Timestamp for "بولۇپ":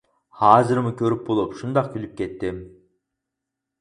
1.29-1.53